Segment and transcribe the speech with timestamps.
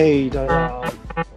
[0.00, 0.84] 嘿，大家好，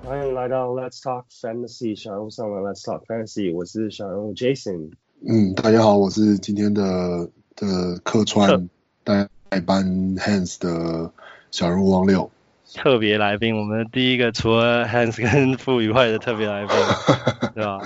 [0.04, 4.92] 欢迎来到 Let's Talk Fantasy 小人物上的 Let's Talk Fantasy，我是小人物 Jason。
[5.28, 8.70] 嗯，大家好，我是今天的的客串
[9.04, 9.28] 代
[9.66, 9.84] 班
[10.18, 11.12] Hans 的
[11.50, 12.30] 小人物王六。
[12.76, 16.76] 特别来宾，我们第一个除了 Hans 跟傅以外的特别来宾，
[17.56, 17.80] 对吧？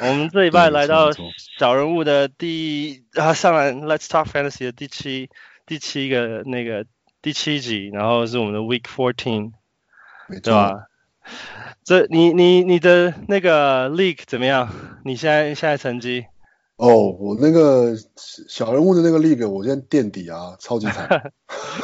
[0.00, 1.10] 我们这礼拜来到
[1.58, 5.28] 小人物的第啊上来 Let's Talk Fantasy 的第七
[5.66, 6.86] 第七个那个
[7.20, 9.52] 第七集，然后是我们的 Week Fourteen，
[10.38, 10.86] 对吧？
[11.82, 14.72] 这你你你的那个 League 怎么样？
[15.04, 16.26] 你现在现在成绩？
[16.76, 21.32] 哦，我那个小人物的那个 League，我现在垫底啊，超级惨。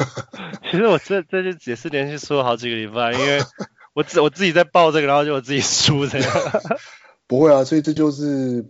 [0.71, 3.41] 其实我这这就也是连续输了好几个礼拜，因为
[3.93, 6.31] 我自我自己在报这个，然后就我自己输这样。
[7.27, 8.65] 不会啊，所以这就是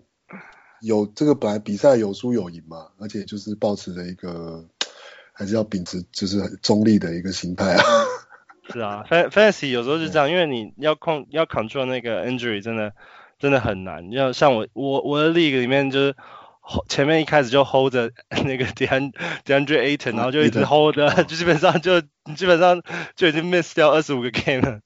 [0.82, 4.66] 有这个本来比赛有输有赢嘛，而且就是保持着一个
[5.32, 7.84] 还是要秉持就是很中立的一个心态啊。
[8.72, 12.94] 是啊，Fantasy 有时候是这样，因为你要控要 control 那个 injury 真的
[13.40, 14.12] 真的很难。
[14.12, 16.16] 要像我我我的 league 里面就是
[16.90, 18.12] 前面一开始就 hold 着
[18.46, 19.14] 那个 DeAndre
[19.46, 22.02] Ayton，然后就一直 hold 着，就基本上就
[22.36, 22.82] 基本上
[23.16, 24.82] 就已经 miss 掉二十五个 game 了。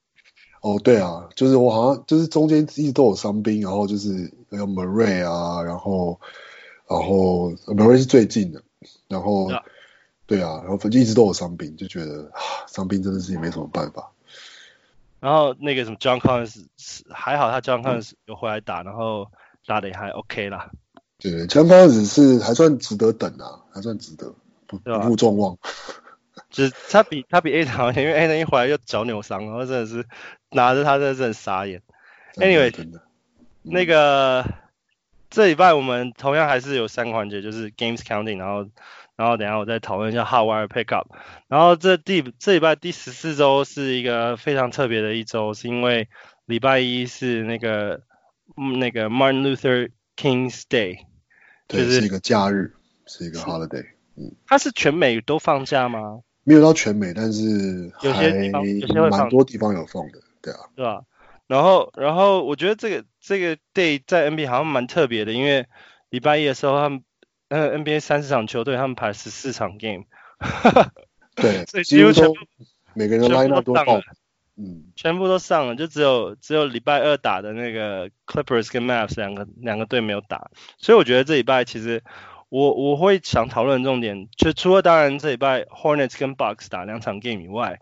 [0.61, 6.19] 哦，对啊，就是我好像就是中间一直都有伤兵，然后就是有 Murray 啊，然后
[6.87, 8.61] 然后 Murray 是最近的，
[9.07, 9.63] 然后、啊、
[10.31, 14.09] 对啊，然后反正一直都有伤病，就觉得啊，伤病真的是也没什么办法。
[15.19, 16.63] 然后那个什么 John Collins
[17.09, 19.29] 还好，他 John Collins 有回来打，嗯、然后
[19.65, 20.71] 打的也还 OK 啦。
[21.19, 24.33] 对，John Collins 是还算值得等啊，还算值得，
[24.67, 25.57] 不不负众望。
[26.49, 30.05] 就是他比他比 A 好一点， 因为 A 一回来又脚扭伤，然后真的是
[30.51, 31.81] 拿着他真的是很傻眼。
[32.35, 32.73] Anyway，
[33.63, 34.45] 那个
[35.29, 38.67] 这礼拜我们同样还是有三个环节，就是 Games Counting，然后
[39.21, 41.05] 然后等下我再讨论一下 Hot Wire Pickup。
[41.47, 46.09] 然后这第这礼拜第十四周是一个非常特别的一周，是因为
[46.47, 48.01] 礼拜一是那个
[48.79, 51.05] 那个 Martin Luther King's Day，
[51.67, 52.73] 对，就是一个假日，
[53.05, 53.85] 是一个 holiday。
[54.15, 56.21] 嗯，它是全美都放假吗？
[56.43, 61.03] 没有到全美，但是有些地方有些会蛮多地方有放的，对啊，对吧？
[61.45, 65.67] 然后，然后我觉得这个这个 day 在 NBA 好像蛮特别的，因为
[66.09, 67.03] 礼拜一的时候，他们
[67.51, 70.05] 呃 NBA 三十场球队，他们排十四场 game，
[71.35, 72.33] 对，所以几乎全部
[72.95, 74.01] 每个人的 line 都上了，
[74.57, 82.01] 嗯，全部都上了，就只有只有礼拜二打的那个 Clippers 跟 Mavs 两个两个队没有打，所以我觉得这礼拜其实。
[82.51, 87.79] 我我会想讨论重点，就除了当然这礼拜 Hornets 跟 Bucks 打两场 game 以外，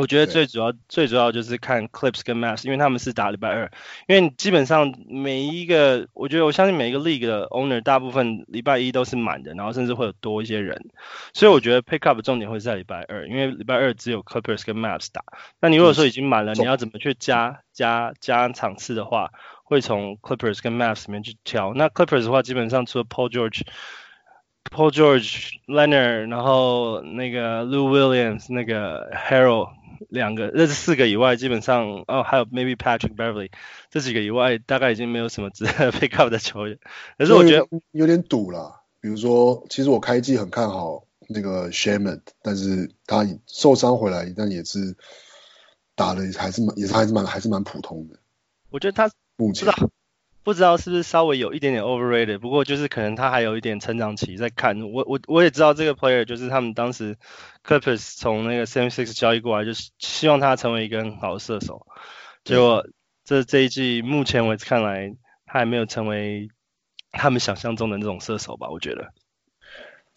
[0.00, 3.70] 我觉得最主要最主要就是看 Clips 跟 Maps，因为他们是打礼拜二，
[4.08, 10.90] 因为基本上每一个，我觉得我相信每一个 league 的 owner 大部分礼拜一都是满的，然后甚至会有多一些人，
[11.34, 15.22] 所以我觉得 pick up 的重点会在礼拜二，因为礼拜二只有 Clippers 跟 Maps 打，
[15.60, 19.30] 那你如果说已经满了，你要怎么去加加加场次的话？
[19.70, 21.74] 会从 Clippers 跟 Maps 里面去挑。
[21.74, 23.60] 那 Clippers 的话，基本上除了 Paul George、
[24.68, 29.68] Paul George、Leonard，然后那个 Lou Williams、那个 Harrell
[30.08, 33.50] 两个，这是四个以外，基本上哦，还有 Maybe Patrick Beverly
[33.90, 36.78] 这几个以外，大概已经没有什么值得 pick up 的球员。
[37.18, 38.82] 可是我觉得有点赌了。
[39.00, 44.96] 比如说，其实我开季很看好那个 Shaman，但是他受伤回来，但也是
[45.94, 48.18] 打的还是蛮，也是还是蛮还是蛮普通的。
[48.70, 49.10] 我觉得他。
[49.36, 49.72] 不知道，
[50.42, 54.80] 不知道是不是稍微有一点点 overrated，不过就是可能他还有一点成长期在看。
[54.90, 57.18] 我我我也知道这个 player 就是他们当时
[57.62, 61.86] Clippers 从那个76交易过来，就是希望他成为一个很好的射手。
[62.42, 62.86] 结果
[63.24, 65.14] 这这一季目前为止看来，
[65.44, 66.48] 他还没有成为
[67.12, 68.70] 他们想象中的那种射手吧？
[68.70, 69.12] 我觉得，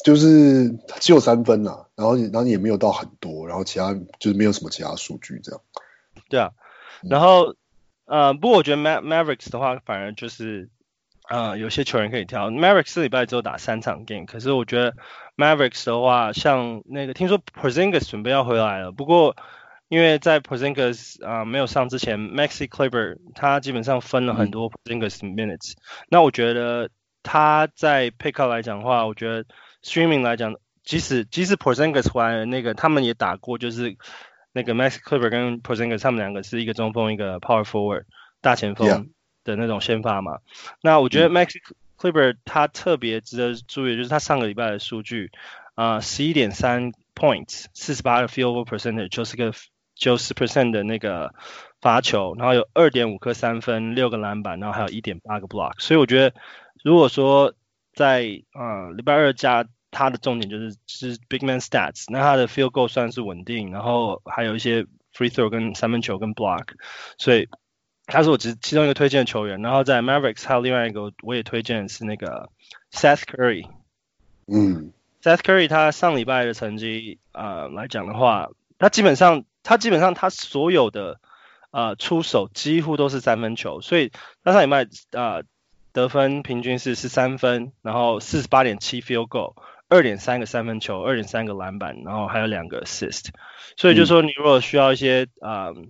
[0.06, 5.62] 就是只有三分呐，然后然后也没有到很多，然后其他就是没有什么其他数据这样。
[6.30, 6.52] 对啊，
[7.02, 7.56] 然后。
[8.06, 10.70] 呃，不过我觉得 Ma Mavericks 的话，反而就是，
[11.30, 12.50] 呃，有些球员可以挑。
[12.52, 14.94] Mavericks 这礼拜只有打三场 game，可是我觉得
[15.38, 19.38] Mavericks 的话，像那个听说 Porzingis 准备要回来了，不过
[19.88, 25.78] 因为在 Porzingis 啊、呃、没有上之前，Maxi Kleber 他基本上分了很多 Porzingis minutes，、嗯、
[26.10, 26.90] 那我觉得
[27.24, 29.46] 他在 pick up 来讲的话，我觉得
[29.82, 33.96] streaming 来讲，即使即使 Porzingis 回来了，那个他们也打过，就是。
[34.54, 38.04] 那个 Max Clipper 跟 Porzingis 他们两个是一个中锋，一个 Power Forward
[38.40, 39.10] 大前锋
[39.44, 40.40] 的那种先发嘛。
[40.82, 41.58] 那我觉得 Max
[41.98, 45.32] Clipper 他特别值得注意，就是他上个礼拜的数据
[45.76, 49.54] 啊，十一点三 points，四十八个 field goal percentage，就是个
[49.96, 51.34] 九十 percent 的那个
[51.82, 55.80] 罚球，然后有二点五颗三分，六个篮板，然后还有一点八个 block。
[55.80, 56.36] 所以我觉得，
[56.84, 57.54] 如果说
[57.94, 64.84] 在啊礼拜二加他的重点就是是 big man stats，那他的 field goal 算是稳定，然后还有一些
[65.16, 66.66] free throw 跟三分球跟 block，
[67.20, 67.48] 所以
[68.08, 69.62] 他是我其其中一个推荐的球员。
[69.62, 72.50] 然后在 Mavericks 还有另外一个我也推荐的是那个
[72.92, 73.68] Seth Curry。
[74.48, 74.92] 嗯
[75.22, 78.50] ，Seth Curry 他上礼拜的成绩啊、呃、来讲的话，
[78.80, 81.20] 他基本上他基本上他所有的
[81.70, 84.12] 啊、呃、出手几乎都是三分球，所以
[84.44, 85.44] 他上礼拜啊、呃、
[85.92, 89.54] 得分平均是十三分，然后四十八点七 field goal。
[89.94, 93.28] 二点三个三分球，二点三个篮板，然后还有两个 assist，
[93.78, 95.86] 所以就说你如果需要一些啊、嗯呃、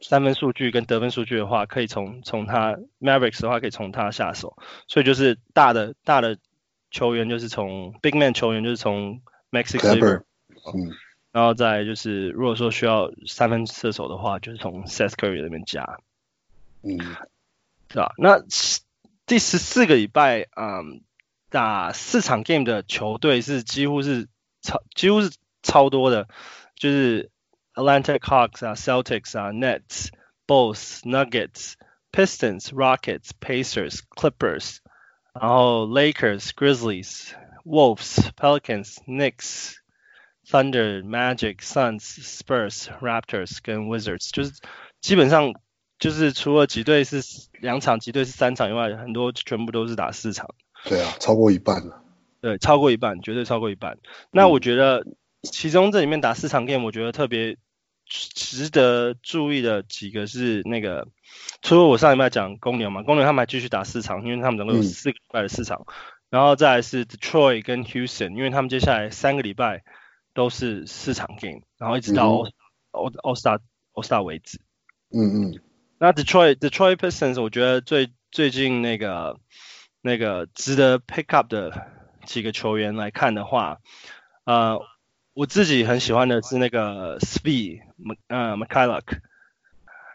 [0.00, 4.56] 三分数据跟得分数据的话，可以从从他 Mavericks 的话可以从他下手，
[4.88, 6.38] 所以就是大的大的
[6.90, 9.20] 球员就是从 Big Man 球员就是从
[9.50, 10.22] Maxi Kleber，
[10.74, 10.90] 嗯，
[11.30, 15.98] 然后再就是如果说需要三分射手的话，就是从 Seth Curry 那边加，
[16.82, 16.98] 嗯，
[17.90, 18.14] 是吧？
[18.16, 18.40] 那
[19.26, 21.02] 第十四个礼拜，嗯。
[21.54, 24.26] 打四场 game 的球队是几乎是
[24.60, 25.30] 超几乎是
[25.62, 26.26] 超多的，
[26.74, 27.30] 就是
[27.74, 30.08] Atlanta Hawks 啊、Celtics 啊、Nets、
[30.48, 31.74] Bulls、Nuggets、
[32.10, 34.78] Pistons、Rockets、Pacers、Clippers，
[35.32, 37.34] 然后 Lakers、Grizzlies、
[37.64, 39.74] Wolves、Pelicans、Knicks、
[40.50, 44.54] Thunder、Magic、Suns、Spurs、Raptors 跟 Wizards，就是
[45.00, 45.52] 基本上
[46.00, 47.22] 就是除了几队是
[47.60, 50.52] 两场，几队是三场以外，很多全部都是打四场。
[50.84, 52.00] 对啊，超过一半了。
[52.40, 53.96] 对，超过一半，绝对超过一半。
[54.30, 55.06] 那我觉得，
[55.42, 57.56] 其中这里面打四场 game，我觉得特别
[58.04, 61.08] 值得注意的几个是那个，
[61.62, 65.86] 除了我上礼拜讲公牛嘛，公牛他们还继续打四场，因为他们总共有四个礼拜的四场。
[65.86, 65.94] 嗯、
[66.28, 69.82] 然后再来是 Detroit 跟 Houston，因为他们接下来三个礼拜
[70.34, 72.28] 都是四场 game，然后一直到
[72.92, 73.60] All All Star
[73.94, 74.60] All Star 为止。
[75.10, 75.60] 嗯嗯。
[75.96, 79.40] 那 Detroit Detroit Pistons，我觉得最最近那个。
[80.06, 81.88] 那个值得 pick up 的
[82.26, 83.78] 几个球员来看的话，
[84.44, 84.78] 呃，
[85.32, 87.80] 我自己很喜欢的是那个 Speed
[88.28, 89.20] 呃，Mykhailiuk，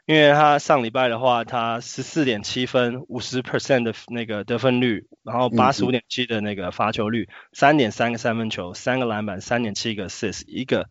[0.06, 10.88] 因为他上礼拜的话，他十四点七分，五十 percent 的那个得分率，然后八十五点七的那个罚球率，三点三个三分球，三个篮板，三点七个 assist，一个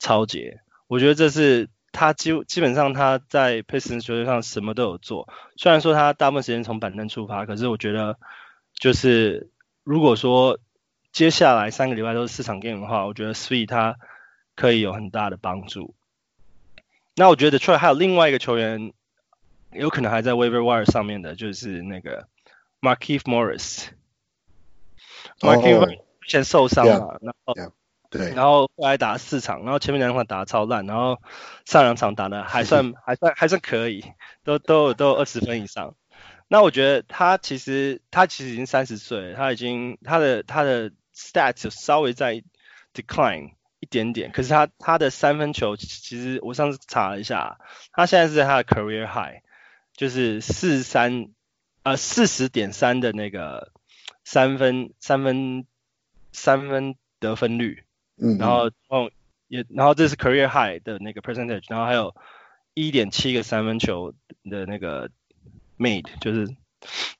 [0.00, 1.68] 抄截，我觉得这是。
[1.92, 8.16] 他基基本上他在 Pistons 球队上什么都有做，虽然说他大部分时间从板凳出发，可是我觉得
[8.80, 9.50] 就是
[9.84, 10.58] 如果说
[11.12, 13.96] 接下来三个礼拜都是四场 game 的话，我觉得 Svi 他
[14.56, 15.94] 可以有很大的帮助。
[17.14, 18.92] 那我觉得 Detroit 还有另外一个球员
[19.70, 22.26] 有可能还在 Waiver Wire 上面的，就是那个
[22.80, 23.90] Markieff Morris。
[25.38, 27.54] 之前受伤了，然后。
[28.12, 31.22] 对，然后后来打了四场，然后前面两场打得超烂，然后
[31.64, 34.04] 上两场打的还算 还算还算可以，
[34.42, 35.94] 都都都有二十分以上。
[36.52, 42.42] 那我觉得他其实他其实已经三十岁，他已经他的他的 stats 稍微在
[42.92, 47.60] decline 一点点，可是他他的三分球其实我上次查了一下，
[47.92, 49.44] 他现在是在他的 career high，
[49.94, 51.28] 就是四三
[51.84, 53.70] 呃四十点三的那个
[54.24, 55.66] 三分三分
[56.32, 57.84] 三分得分率。
[58.16, 59.12] 嗯，然后哦
[59.46, 62.12] 也，然后这是 career high 的那个 percentage，然后还有
[62.74, 65.10] 一点七个三分球的那个
[65.80, 66.46] made，就是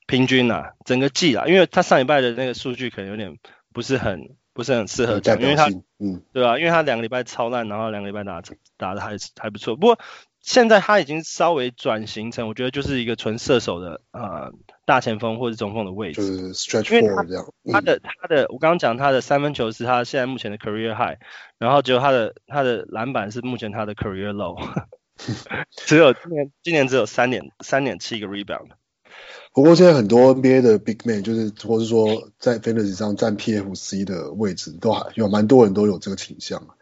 [0.07, 3.37] 平均啊，整个季啊，因为他上礼拜的那个数据可能有点
[3.73, 5.67] 不是很不是很适合讲，因为他
[5.99, 6.57] 嗯，对吧、啊？
[6.59, 8.41] 因为他两个礼拜超烂，然后两个礼拜打
[8.77, 9.99] 打的还还不错，不过。
[10.43, 14.51] 现在他已经稍微转型成，我觉得就是一个纯射手的呃
[14.87, 17.45] 大前锋或者中锋的位置，就是 stretch four 这样。
[17.71, 21.19] 他的他的我刚刚讲他的三分球是他现在目前的 career high，
[21.59, 24.59] 然后只有他的他的篮板是目前他的 career low，
[25.85, 28.69] 只有今年今年只有三点三点七个 rebound。
[29.53, 36.75] 不过现在很多 NBA 的 big man 就是或是说在 fantasy 上占 PFC 的位置，都还有蛮多人都有这个倾向。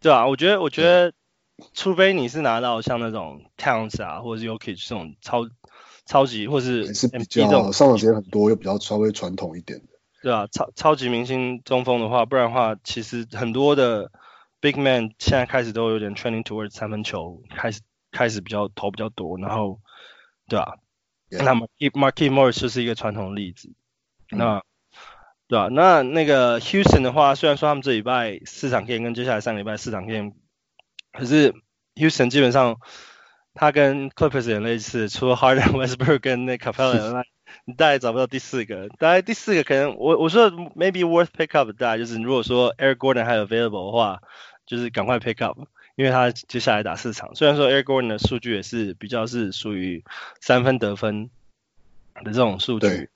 [0.00, 1.12] 对啊，我觉得我觉得。
[1.72, 5.48] 除非你是拿到像那种 Towns 啊，或者是 Jokic 这种超
[6.04, 9.86] 超级，或是是比较上场时间很多又比较稍微传统一点的，
[10.22, 14.10] 对啊，超超级明星中锋的话，不然的话，其实很多的
[14.66, 19.78] Big Man 现在开始都有点 trending towards 三分球，开始开始比较投比较多，然后
[20.48, 20.74] 对啊
[21.30, 21.44] ，Yeah.
[21.44, 23.72] 那么 Markieff Morris 就是一个传统例子，
[24.32, 24.62] 嗯、那
[25.46, 30.32] 对啊，那那个 Houston 的话，虽然说他们这礼拜四场 game 跟接下来三个礼拜四场 game。
[31.12, 31.54] 可是
[31.94, 32.76] Houston 基本上，
[33.54, 37.22] 他跟 Clippers 也类似，除了 Harden、Westbrook 跟那 Capella，
[37.64, 38.88] 你大概找不到第四个。
[38.98, 44.20] 大概第四个可能我我说 maybe worth pick up，大概就是如果说 Air Gordon 还有 available 的话，
[44.66, 45.58] 就是赶快 pick up，
[45.94, 47.34] 因为他接下来打四场。
[47.34, 50.04] 虽然说 Eric Gordon 的数据也是比较是属于
[50.40, 51.30] 三分得分
[52.16, 53.08] 的这种数据，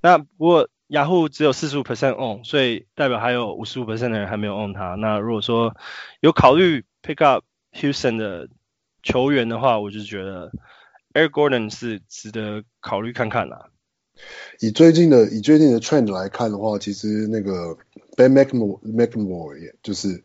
[0.00, 4.94] 那不过 Yahoo 只有四十五 percent on，所以代表还有五十五 percent 的人还没有 on 他。
[4.96, 5.76] 那如果说
[6.20, 6.84] 有考虑。
[7.06, 8.48] Pick up Houston 的
[9.00, 10.50] 球员的话，我就觉得
[11.14, 13.68] Eric Gordon 是值得考虑看看啦。
[14.58, 17.78] 以最近的以最近的 trend 来看的话，其实那个
[18.16, 20.24] Ben McLemore McLemore 也就是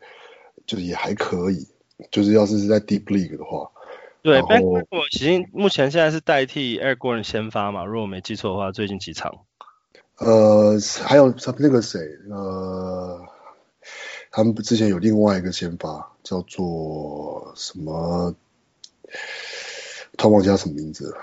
[0.72, 1.68] 就是也还可以，
[2.12, 3.70] 就是要是是在 Deep League 的话，
[4.22, 9.40] 对 Ben McLemore 其实目前现在是代替 Eric Gordon 先发嘛，如果我没记错的话，最近几场。
[10.16, 12.00] 呃，还有他那个谁，
[12.30, 13.20] 呃，
[14.32, 18.34] 他们之前有另外一个先发叫做什么，
[20.18, 21.18] 突然忘记叫什么名字了，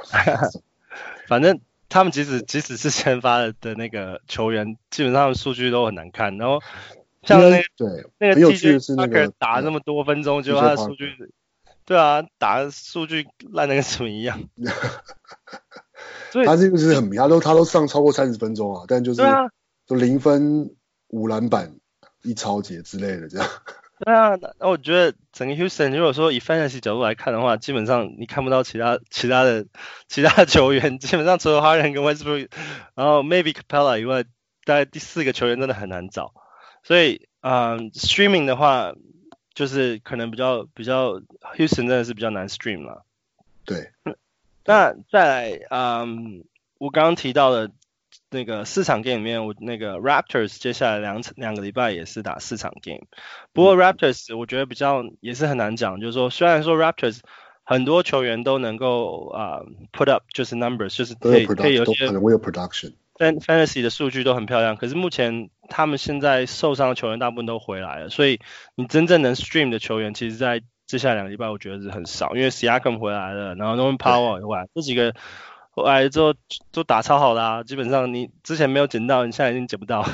[1.26, 1.59] 反正。
[1.90, 6.37] 他们即使即使是先发的的那个球员，基本上数据都很难看。
[6.37, 6.61] 然后
[7.23, 11.13] 像那个对那个 TJ 那个打那么多分钟，就他的数据，
[11.85, 14.41] 对啊，打的数据烂的跟什么一样。
[16.31, 19.23] 所以他这个是很，他都他都上超过三十分钟啊，但就是
[19.87, 20.75] 就零分
[21.09, 21.75] 五篮板
[22.23, 23.49] 一超节之类的这样。
[24.01, 29.67] 对啊，那我觉得整个 Houston 如果说以 fantasy 角度来看的话，基本上你看不到其他其他的
[30.07, 32.49] 其他的球员，基本上除了 Harden 跟 Westbrook，
[32.95, 34.23] 然后 maybe Capela 以外，
[34.65, 36.33] 大概第四个球员真的很难找。
[36.83, 38.95] 所以，嗯，streaming 的话，
[39.55, 41.21] 就是可能比较比较
[41.57, 43.05] Houston 真的是比较难 stream 了。
[43.65, 43.91] 对。
[44.65, 46.45] 那再来，嗯，
[46.79, 47.71] 我刚刚提到的。
[48.31, 53.07] 那个四场 game 里面，我那个 Raptors 接下来两两个礼拜也是打四场 game。
[53.55, 57.21] 不过 Raptors 我觉得比较也是很难讲，就是说虽然说 Raptors
[57.65, 64.77] 很多球员都能够啊、uh, put up 就是 numbers，就是可以可以有些可能会有 production，但 fantasy 的数据都很漂亮。
[64.77, 68.41] 可是目前他们现在受伤的球员大部分都回来了，所以
[68.75, 75.15] 你真正能 stream 的球员，其实在接下来两个礼拜我觉得是很少，因为 Siakam 回来了，然后 Norman Powell 回来，这几个。
[75.85, 76.35] 来之后
[76.73, 80.05] 都打超好啦，啊，基本上你之前没有捡到，你现在已经捡不到。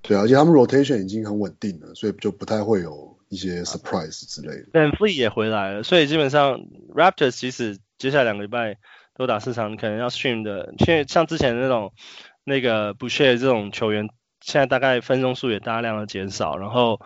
[0.00, 4.68] 对啊，而且他们 rotation 已经很稳定了，所以就不太会有一些 surprise 之类的。
[4.72, 6.62] 但 VanVleet 也回来了，所以基本上
[6.94, 8.78] Raptors 即使接下来两个礼拜
[9.14, 11.92] 都打四场，你可能要 stream 的，因为像之前的那种
[12.44, 14.08] 那个 Boucher 这种球员，
[14.46, 17.00] 现在大概分钟数也大量的减少，然后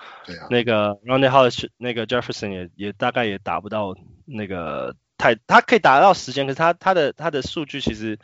[0.51, 4.95] 那个 Rondae Hollis 那个 Jefferson 也也大概也达不到那个。
[5.17, 8.19] 太，他可以达到时间，可是他他的他的数据其实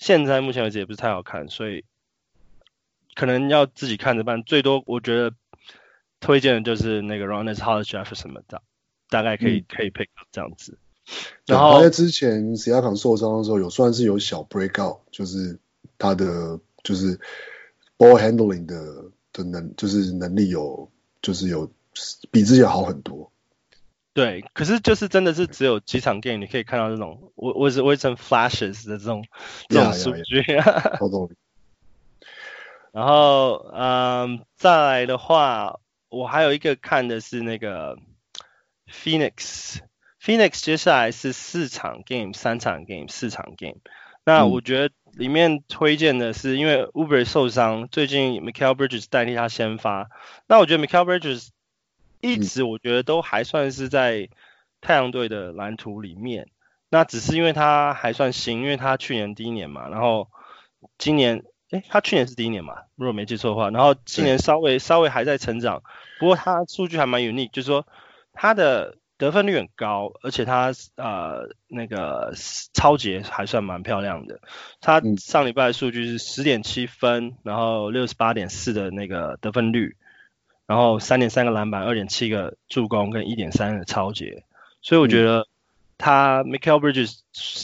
[0.00, 1.84] 现在目前为止也不是太好看，所以
[3.14, 4.42] 可能要自己看着办。
[4.42, 5.32] 最多我觉得
[6.18, 8.62] 推荐的就是那个 Rondae Hollis Jefferson 的，
[9.08, 10.76] 大概可以、嗯、可以 pick up 这样子。
[11.46, 15.56] 然后在之前 Siakam 受伤的时候，有算是有小 breakout，就是
[15.98, 17.20] 他的就是
[18.00, 20.90] ball handling 的的能就是能力有
[21.20, 21.70] 就是有
[22.30, 23.30] 比之前好很多。
[24.14, 29.24] 对，可是就是真的是只有几场 game 你可以看到这种我我是我成 flashes 的这种
[29.68, 30.42] 这种数据。
[32.92, 35.78] 然后嗯，再来的话，
[36.08, 37.98] 我还有一个看的是那个
[38.90, 39.78] Phoenix，Phoenix
[40.20, 43.78] Phoenix 接下来是四场 game，三场 game，四场 game。
[44.30, 50.08] 那我觉得里面推荐的是，因为 Oubre 受伤，最近 Michael Bridges 代替他先发。
[50.46, 51.48] 那我觉得 Michael Bridges
[52.20, 54.28] 一直我觉得都还算是在
[54.80, 56.46] 太阳队的蓝图里面，
[56.90, 60.28] 那只是因为他还算新，因为他去年第一年嘛，然后
[60.96, 65.82] 今年，诶，他去年是第一年嘛，如果没记错的话，然后今年稍微稍微还在成长，
[66.20, 67.84] 不过他数据还蛮 unique，就是说
[68.32, 72.32] 他的得分率很高，而且他呃那个
[72.74, 74.40] 超节还算蛮漂亮的，
[74.80, 79.96] 他上礼拜的数据是十点七分，然后六十八点四的那个得分率。
[80.66, 84.44] 然后三点三个篮板，二点七个助攻，跟一点三个超节，
[84.82, 85.48] 所以我觉得
[85.98, 87.18] 他 Michael Bridges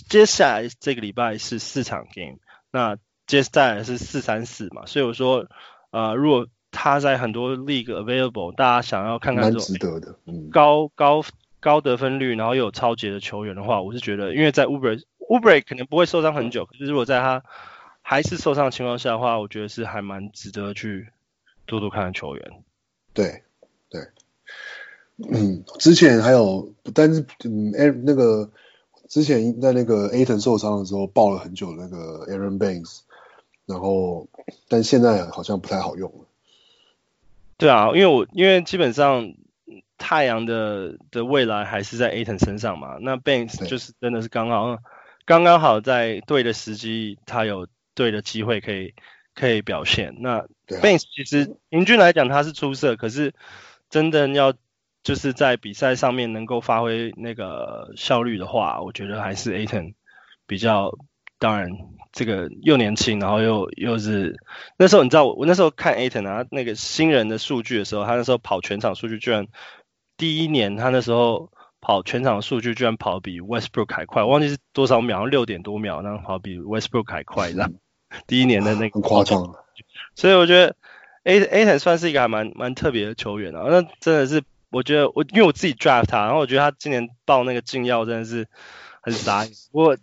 [0.08, 2.38] 接下来这个礼拜是四场 game，
[2.72, 2.96] 那
[3.28, 5.46] 接下来是四三四嘛，所以我说，
[5.92, 11.22] 呃，如果他在很多 league available，大家想要看看这种值得的，嗯，高高
[11.66, 17.42] 高得分率，然后又有超级的球员的话，我是觉得，因为在 Oubre Oubre 可能不会受伤很久，可是如果在他
[18.02, 21.08] 还是受伤的情况下的话，我觉得是还蛮值得去
[21.66, 22.62] 多多看的球员。
[23.12, 23.42] 对，
[23.88, 24.00] 对，
[25.28, 28.48] 嗯，之前还有，但是，嗯，哎，那个
[29.08, 33.00] 之前在那个 Ayton 受伤的时候抱了很久那个 Aaron Banks，
[33.66, 34.28] 然后，
[34.68, 36.26] 但现在好像不太好用了。
[37.56, 39.34] 对啊，因为我因为基本上
[39.98, 44.78] 太阳的的未来还是在 Ayton 身上嘛，那 Banks 就是真的是刚好
[45.24, 48.94] 刚刚好在对的时机，他有对的机会可以。
[49.38, 50.16] 可以表现。
[50.20, 53.34] 那 Banks 其实平均来讲他是出色，可是
[53.90, 54.54] 真的要
[55.02, 59.92] 就是在比赛上面能够发挥那个效率的话，我觉得还是 Ayton
[60.46, 60.90] 比较。
[61.38, 61.68] 当然，
[62.12, 64.34] 这个又年轻，然后又又是
[64.78, 69.46] 那时候你知道我我那时候看 Ayton 啊那个新人的数据的时候，他那时候跑全场数据居然
[70.16, 71.50] 第一年他那时候。
[71.78, 77.72] 跑全场的数据居然跑比 Westbrook 还快，我忘记是多少秒，六点多秒，然后跑比 Westbrook 还快， 这样
[78.26, 79.54] 第一年的那个很夸张。
[80.16, 80.74] 所以我觉得
[81.22, 88.48] Ayton 算是一个还蛮蛮特别的球员啊，那真的是我觉得我因为我自己 draft 他，然后我觉得他今年报那个禁药真的是
[89.00, 89.96] 很傻眼， 不过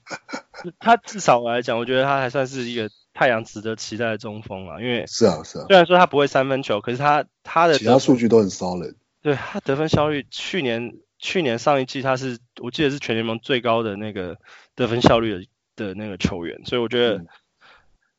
[0.79, 14.37] 他至少我来讲，我觉得他还算是一个太阳值得期待的中锋啊，因为是啊是啊，虽然说他不会三分球，可是他他的其他数据都很 solid，对他得分效率去年去年上一季他是我记得是全联盟最高的那个
[14.75, 17.17] 得分效率的的那个球员，所以我觉得。
[17.17, 17.27] 嗯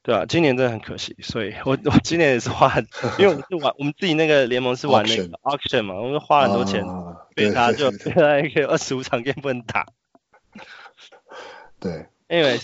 [0.07, 2.87] 对啊，今年真的很可惜，所以我我今年也是花很，
[3.19, 6.85] 因为我们是玩我们自己那个联盟是玩那个 auction 嘛，我们花很多钱，
[7.35, 9.87] 给他就给他一个二十五场 game 不能打。
[11.81, 12.63] 对，Anyway，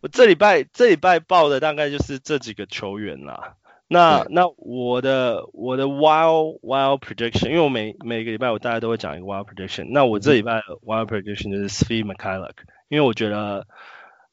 [0.00, 3.54] 我这礼拜这礼拜报的大概就是这几个球员啦。
[3.92, 12.54] 那那我的我的 wild wild prediction，因为我每每个礼拜我大概都会讲一个 wild prediction，那我这礼拜的 wild prediction 就是 Svi Mykhailiuk，
[12.88, 13.66] 因为我觉得，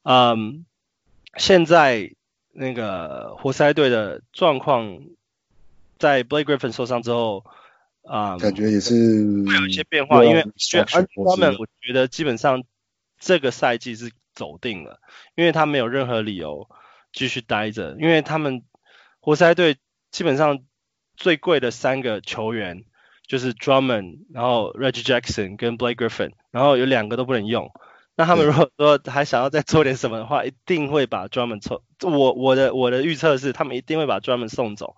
[0.02, 0.64] 嗯，
[1.36, 2.12] 现在。
[2.52, 4.98] 那个活塞队的状况，
[5.98, 7.44] 在 Blake Griffin 受伤之后，
[8.02, 8.92] 啊、嗯，感觉也是
[9.46, 10.44] 会有一些变化，因为
[10.90, 12.64] 他们我觉得基本上
[13.20, 14.98] 这个赛季是走定了，
[15.36, 16.68] 因为他没有任何理由
[17.12, 18.64] 继续待着，因为他们
[19.20, 19.76] 活塞队
[20.10, 20.60] 基本上
[21.16, 22.84] 最贵的三个球员
[23.26, 27.70] 就是 Drummond，然后 Reggie Jackson 跟 Blake Griffin，然后有两个都不能用。
[28.16, 31.82] 那他们如果说还想要再做点什么的话，一定会把 Drummond 抽。
[32.02, 34.96] 我我的我的预测是，他们一定会把 Drummond 送走，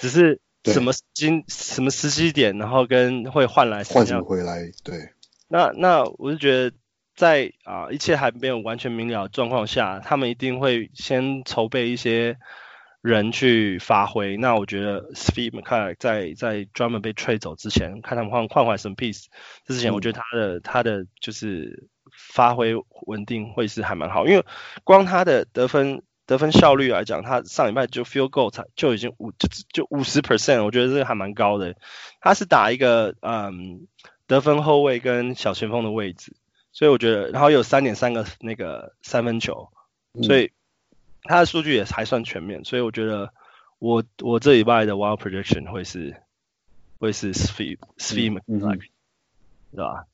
[0.00, 4.70] 只是什么金什么时机点，然后跟会换来换什么回来。
[4.82, 5.10] 对。
[5.46, 6.70] 那那我就觉得
[7.14, 12.38] 在，在啊一切还没有完全明了的状况下，他们一定会先筹备一些
[13.04, 14.36] 人去发挥。
[14.36, 19.26] 那我觉得 Svi Mykhailiuk 在在 Drummond 被 trade 走之前，看他们换换换什么 piece
[19.66, 21.88] 之前，我觉得他的、嗯、他的就是。
[22.16, 22.74] 发挥
[23.06, 24.44] 稳定会是还蛮好，因为
[24.84, 31.74] 光他的得分得分效率来讲，他上礼拜就 field goal 才就已经五就就五十 percent，我觉得这个还蛮高的。
[32.20, 33.88] 他是打一个嗯
[34.28, 36.36] 得分后卫跟小前锋的位置，
[36.70, 39.70] 所以我觉得，然后有三点三个那个三分球，
[40.22, 40.52] 所以
[41.24, 43.32] 他的数据也还算全面，所以我觉得
[43.78, 46.14] 我我这礼拜的 wild prediction 会是
[46.98, 48.82] 会是 Svi Svi Mykhailiuk
[49.72, 50.06] 对吧？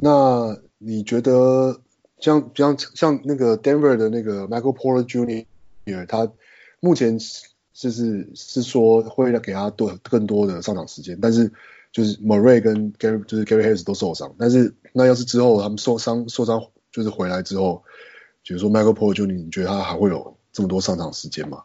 [0.00, 1.80] 那你觉得
[2.20, 6.30] 像像像那个 Denver 的那个 Michael Porter Jr.，他
[6.80, 7.18] 目前
[7.72, 11.50] 就是是说会给他多更多的上场时间，但是
[11.90, 16.60] 就是 Murray 跟 Gary 就是 Gary Harris 都受伤，但是那要是之后他们受伤受伤
[16.92, 17.82] 就是回来之后，
[18.48, 21.62] 比如说 Michael Porter Jr.，你觉得他还会有这么多上场时间吗？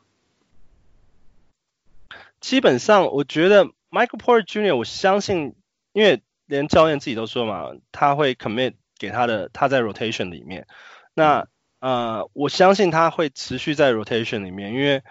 [2.40, 5.56] 基本上我觉得 Michael Porter Jr.，我相信
[5.94, 6.22] 因为。
[6.46, 10.68] 连教练自己都说嘛，他会 commit 给他的，他在 rotation 里面。
[11.14, 11.48] 那
[11.80, 15.04] 呃，我相信他会持续在 rotation 里面，因为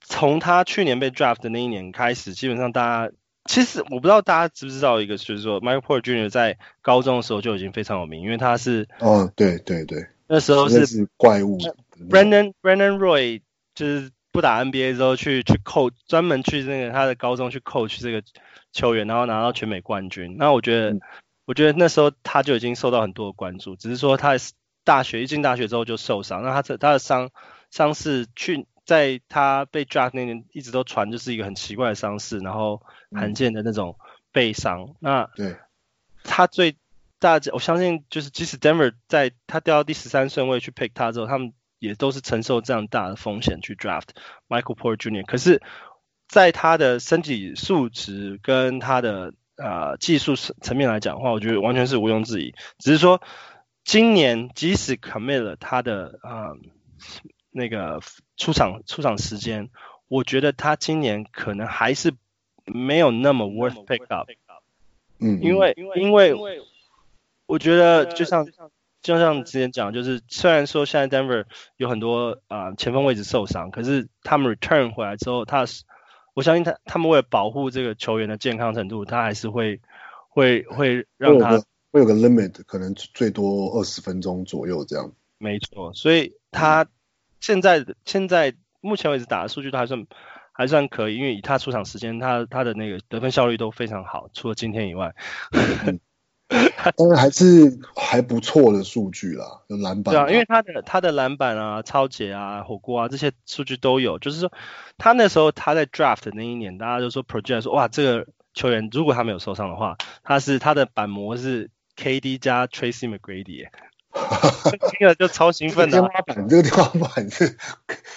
[0.00, 3.12] 从他去年被 draft 的那一年开始，基本上大家
[3.44, 6.30] 其实我不知道大家知不知道一个，就是说 Michael Porter Jr.
[6.30, 11.58] 在高中的时候就已经非常有名，因为他是哦，对对对，那时候是，是怪物。
[12.08, 13.42] Brandon Brandon Roy
[13.74, 18.22] 就是不打 NBA 之后去去 coach，专门去那个他的高中去 coach 这个。
[18.72, 20.36] 球员，然后拿到全美冠军。
[20.36, 21.00] 那我觉得，嗯、
[21.46, 23.74] 我觉得那时候他就已经受到很多的关注。
[23.74, 24.34] 只是说他
[24.84, 26.42] 大学一进大学之后就受伤。
[26.42, 27.30] 那他这他的伤
[27.70, 33.96] 伤势去在他被 draft 那年一直都传就是一个很奇怪的伤势，然后罕见的那种
[34.30, 34.82] 背伤。
[34.82, 35.56] 嗯、那对
[36.22, 36.76] 他最
[37.18, 44.08] 大家，我相信就是即使 Denver 在他掉到第十三顺位去 pick 他之后，他们也都是承受这样大的风险去 draft
[44.48, 45.24] Michael Porter Jr.
[45.24, 45.62] 可是。
[46.28, 52.52] 在他的身体素质跟他的呃技术层面来讲的话，我觉得完全是毋庸置疑。
[52.78, 53.22] 只是说，
[53.84, 56.56] 今年即使 commit 了他的呃
[57.52, 58.00] 那个
[58.36, 59.70] 出场出场时间，
[60.08, 62.12] 我觉得他今年可能还是
[62.64, 64.28] 没有那么 worth pick up。
[65.20, 66.34] 嗯，因为因为
[67.46, 68.46] 我觉得就像
[69.02, 71.44] 就像之前讲，就是虽然说现在 Denver
[71.76, 75.84] 有很多啊、呃、前锋位置受伤，可是他们 return 回来之后，他是
[76.34, 79.80] 我相信他，他们为了保护这个球员的健康程度，他还是会
[80.28, 85.12] 会会让他会有个 limit，可能最多二十分钟左右这样。
[85.38, 86.84] 没错，所以他
[87.40, 90.04] 现在、嗯、现在目前为止打的数据都还算
[90.50, 95.14] 还算可以，因为以他出场时间，他他的那个得分效率都非常好，除了今天以外。
[95.86, 96.00] 嗯
[96.96, 100.14] 当然还是还不错的数据啦，有篮板。
[100.14, 104.18] 对啊，因为他的他的篮板啊、抄截啊、火锅啊这些数据都有。
[104.20, 104.52] 就是说，
[104.96, 113.66] 他那时候他在 draft 的那一年，大家就说 project 说哇，这个球员，如果他没有受伤的话，他是他的板模是 KD 加 Tracy McGrady，
[114.92, 116.00] 听了就超兴奋的。
[116.00, 117.56] 天花板，这个天花板是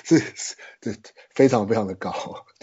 [0.04, 1.00] 是是，是
[1.34, 2.14] 非常非常的高。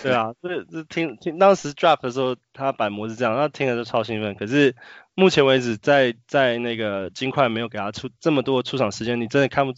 [0.01, 4.35] 对啊，这这听听当时 draft 的时候，他板模是这样，那听了就超兴奋。
[4.37, 4.77] 可是
[5.17, 9.75] 目前为止在，在在那个金块没有给他出这么多出场时间，你真的看不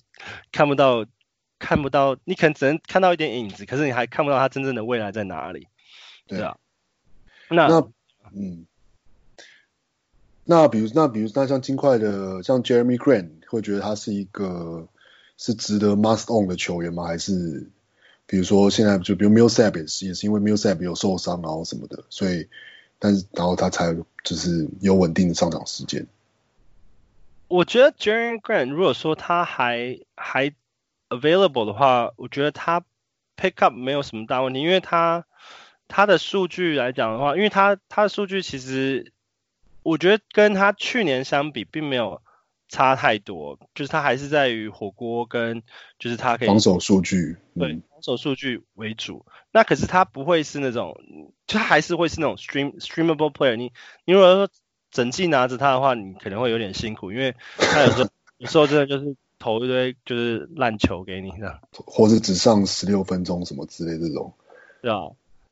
[0.51, 1.07] 看不到
[1.61, 5.69] 看不到，你可能只能看到一点影子，可是你还看不到他真正的未来在哪里。
[6.27, 6.59] 对啊。
[7.49, 7.89] 那那
[8.35, 8.67] 嗯，
[10.45, 14.89] 那比如那比如那像金块的像 Jeremy Grant 会觉得他是一个
[15.37, 17.05] 是值得 must own 的球员吗？
[17.05, 17.71] 还是
[18.27, 22.49] 比如说现在就比如 Millsap 也是也是因为 Millsap 有受伤然后什么的，所以
[22.99, 26.07] 但是然后他才就是有稳定的上涨时间。
[27.49, 30.53] 我觉得 Jeremy Grant 如果说他还还
[31.09, 32.83] available 的话，我觉得他
[33.37, 35.25] pick up 没有什么大问题，因为他。
[35.91, 39.11] 他的数据来讲的话，因为他他的数据其实，
[39.83, 42.21] 我觉得跟他去年相比，并没有
[42.69, 45.63] 差太多，就是他还是在于火锅跟
[45.99, 49.25] 就是他可以防守数据，对防守数据为主。
[49.53, 50.97] 那可是他不会是那种，
[51.47, 53.65] 就他还是会是那种 stream streamable player 你。
[53.65, 53.73] 你
[54.07, 54.49] 你如果说
[54.91, 64.33] 整季拿着他的话，你可能会有点辛苦，因为他有时候有时候真的就是投一堆就是烂球给你这样，或是只上十六分钟什么之类这种，
[64.83, 65.11] 对啊。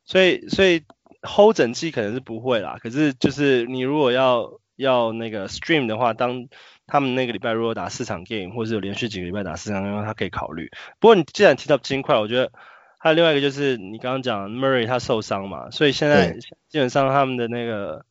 [0.09, 0.83] 所以，所以
[1.21, 2.77] hold 整季可能是不会啦。
[2.81, 6.47] 可是，就是你如果要要那个 stream 的话，当
[6.85, 10.71] 他们那个礼拜如果打四场 game，或者是有连续几个礼拜打四场 game，他可以考虑。
[10.99, 12.51] 不过，你既然提到金块，我觉得
[12.97, 16.37] 还有另外一个就是你刚刚讲 Murray 他受伤嘛，所以现在
[16.69, 18.05] 基本上他们的那个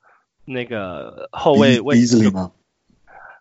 [0.44, 2.52] 那个后卫位置吗？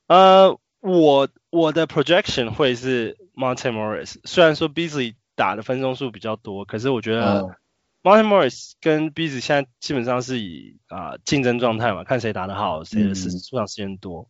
[0.08, 7.58] 呃，我我的 projection 会是 Monte Morris，虽然说 Beasley 打的分钟数比较多，可是我觉得。
[8.06, 8.14] Oh.
[8.14, 14.30] Monte Morris 跟 Beasley 现在基本上是以啊竞争状态嘛，看谁打得好，谁的时出场时间多。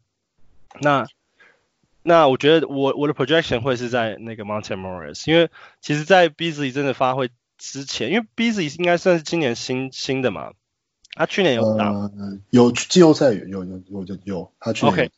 [0.75, 1.07] 嗯、那
[2.01, 5.49] 那我觉得我我的 projection 会是在那个 Monte Morris，因为
[5.81, 10.53] 其实，在 Beasley 真的发挥之前，因为 Beasley 应该算是今年新新的嘛，
[11.13, 15.11] 他去年有打，呃、有季后赛有有有有有，他去年 OK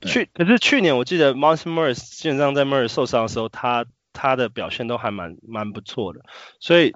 [0.00, 6.24] 去，可是去年我记得 Monte Morris 基本上在 Morris 受伤的时候，他他的表现都还蛮蛮不错的，
[6.58, 6.94] 所以。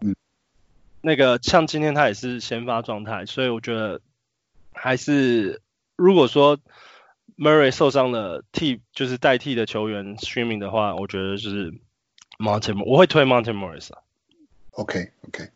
[1.02, 4.00] 嗯那个像今天他也是先发状态，所以我觉得
[4.72, 5.60] 还是
[5.96, 6.58] 如果说
[7.36, 11.74] Murray 受伤了替就是代替的球员 streaming 的话，我觉得就是
[12.38, 13.98] Monte，我会推 Monte Morris 啊。
[14.70, 15.48] OK OK，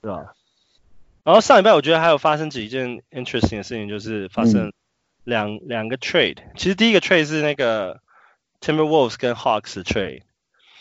[0.00, 0.34] 对吧？
[1.24, 4.72] 然后上礼拜我觉得还有发生几件 interesting 的事情，就是发生
[5.24, 6.38] 两、嗯、两个 trade。
[6.56, 8.00] 其实第一个 trade 是那个
[8.62, 10.22] Timberwolves 跟 Hawks 的 trade。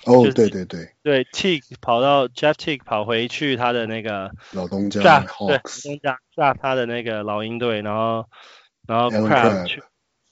[0.08, 8.26] 哦、oh, 就是，对对对，对 Teague 跑到 Jeff Teague 跑回去他的那个老东家，对，老东家 draft 他的那个老鹰队，然后
[8.88, 9.84] 然后 Crabbe 去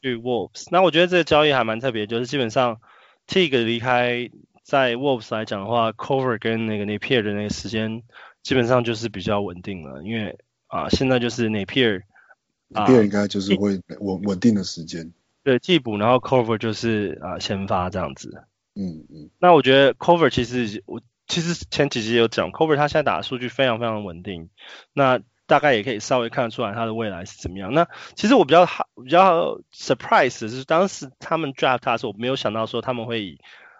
[0.02, 0.68] 去 Wolves。
[0.72, 2.80] 那我觉得这个交易还蛮特别，就是基本上
[3.28, 4.30] Teague 离开
[4.64, 8.02] 在 Wolves 来讲的话，Cover 跟那个 Napier 的那个时间
[8.42, 15.12] 基本上就是比较稳定了，因为啊现在就是 Napier，Napier、啊、应该就是会稳稳定的时间，
[15.44, 18.46] 对替补，然后 Cover 就是啊先发这样子。
[18.76, 24.50] 嗯嗯，那我觉得 Cover 其实我其实前几集有讲 Cover 他现在打的数据非常非常稳定，
[24.94, 27.74] 那大概也可以稍微看得出来他的未来是怎么样。
[27.74, 33.40] 那其实我比较好比较 surprise 的是当时他们 draft 他的时候，我没有想到说他们会以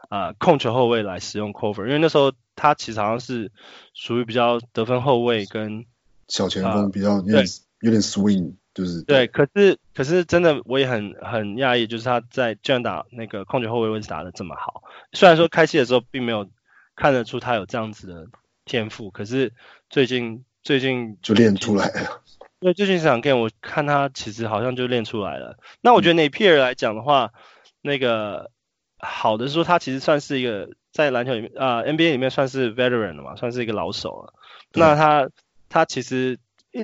[0.10, 3.52] 啊、呃、控球后卫来使用 Cover，因为那时候他其实好像是
[3.94, 5.86] 属于比较得分后卫跟
[6.28, 7.44] 小前锋比较有点、呃、
[7.82, 8.54] 有点 swing。
[8.76, 14.84] 就是对，可是可是真的我也很很讶异，就是他在这样打那个控球后卫位置打的这么好。
[15.14, 16.50] 虽然说开戏的时候并没有
[16.94, 18.28] 看得出他有这样子的
[18.66, 19.54] 天赋，可是
[19.90, 22.22] 最近最近就练出来了。
[22.60, 25.58] 对，最近这场 game 我看他其实好像就练出来了。
[25.80, 27.40] 那我觉得 Napier 来讲的话，嗯、
[27.82, 28.52] 那个
[29.00, 34.34] 好的是说他其实算是一个在篮球里面啊、呃、NBA 里面算是 veteran 了嘛，算是一个老手了。
[34.74, 35.30] 那他
[35.70, 36.40] 他其实。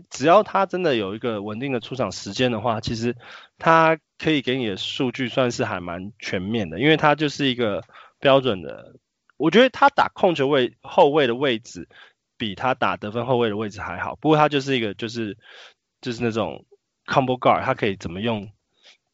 [0.10, 3.18] 只要他真的有一个稳定的出场时间的话，其实
[3.58, 7.84] 他可以给你的数据算是还蛮全面的，因为他就是一个
[8.20, 8.96] 标准的。
[9.38, 11.90] 我觉得他打控球位后卫的位置
[12.38, 15.38] 比他打得分后卫的位置还好，不过他就是一个就是
[16.00, 16.66] 就是那种
[17.06, 18.50] combo guard，他可以怎么用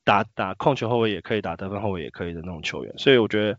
[0.03, 3.57] 打打控球后卫也可以，打得分后卫也可以的那种球员，所以我觉得。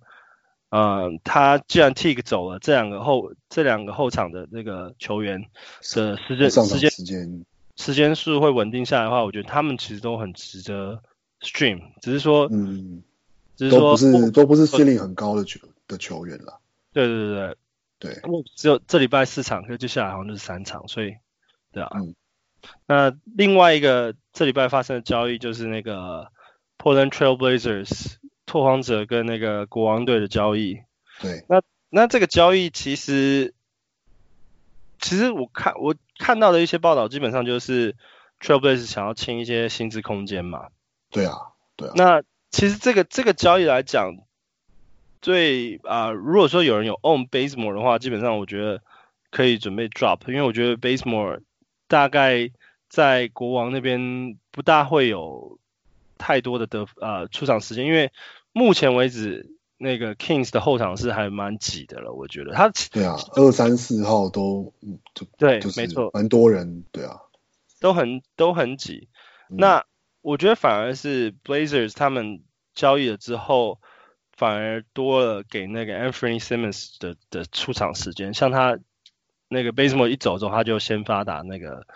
[0.70, 5.46] 嗯，他既然 Teague 走了，这两个后这两个后场的那个球员
[5.94, 11.02] 的时间时间时间时间数会稳定下来的话，我觉得他们其实都很值得
[11.40, 13.02] stream，只是说，嗯，
[13.56, 16.60] 只是说都不是都不是 ceiling 很高的球的球员了。
[16.92, 17.56] 对对对
[17.98, 21.14] 对，对，只有这礼拜四场，可是接下来好像就是三场，所以
[21.72, 21.90] 对啊。
[21.94, 22.14] 嗯。
[22.86, 26.26] 那另外一个这礼拜发生的交易就是那个
[26.76, 28.16] Portland Trail Blazers
[28.48, 30.80] 拓荒者跟那个国王队的交易。
[31.20, 31.44] 对。
[31.48, 33.54] 那那这个交易其实，
[34.98, 37.94] 其实我看我看到的一些报道，基本上就是
[38.40, 40.68] Trail Blazers 想要清一些薪资空间嘛。
[41.10, 41.36] 对啊，
[41.76, 41.92] 对啊。
[41.94, 44.16] 那其实这个这个交易来讲，
[45.22, 48.82] 最啊、呃，如果说有人有 own Basemore 的话，基本上我觉得
[49.30, 51.40] 可以准备 drop，因为我觉得 Basemore
[51.86, 52.50] 大概
[52.88, 55.58] 在国王那边不大会有
[56.18, 58.12] 太多的得呃出场时间，因为
[58.52, 62.52] 目前为止那个 Kings 的后场是还蛮挤的了，我觉得。
[62.52, 64.72] 他对啊，二三四号都
[65.14, 67.20] 就对，就是、没错，蛮多人，对啊，
[67.80, 69.08] 都很都很挤。
[69.50, 69.84] 嗯、那
[70.20, 72.42] 我觉得反而是 Blazers 他们
[72.74, 73.78] 交易了之后，
[74.32, 78.78] 反而多了给那个 Anthony Simmons 的的出场时间，像他
[79.48, 81.86] 那个 Bazemore 一走之后，他就先发打那个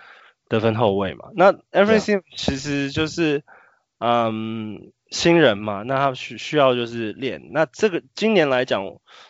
[0.48, 1.30] 得分后卫嘛。
[1.34, 3.42] 那 Anthony Simmons 其实就是
[3.98, 7.50] 嗯新人嘛，那他需需要就是练。
[7.52, 8.84] 那这个今年来讲，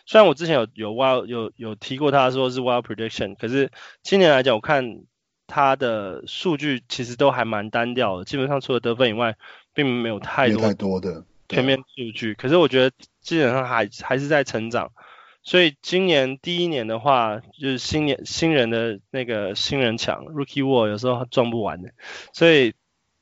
[0.07, 3.69] 虽然我之前有有 wild 有有提过他说是 wild prediction，可是
[4.01, 5.03] 今年来讲，我看。
[5.45, 9.35] 他的数据其实都还蛮单调的，基本上除了得分以外，
[9.73, 12.33] 并没有太多太多的全面数据。
[12.33, 14.93] 可是我觉得基本上还还是在成长，
[15.43, 21.91] 所以今年第一年的话，就是新年新人的那个新人墙 Rookie Wall 有时候撞不完的，
[22.31, 22.73] 所以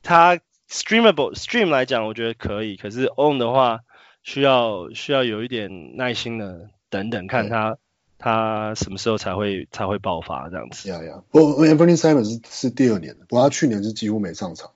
[0.04, 0.40] 他
[0.72, 2.78] Streamable Stream 来讲，我觉得可以。
[2.78, 3.82] 可是 Own 的话，
[4.24, 7.78] 需要需要有一点耐心的等等看他。
[8.24, 10.88] 他什么时候才会才会爆发这样子？
[10.88, 14.70] 呀呀，不，Anthony Simons 是是第二年的，不过他去年是几乎没上场。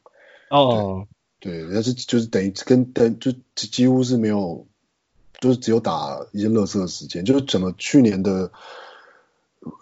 [0.49, 1.07] 哦，
[1.39, 4.65] 对，但是就是等于跟等就几乎是没有，
[5.39, 8.51] 就是只有打一些垃圾的时间，就是整个去年的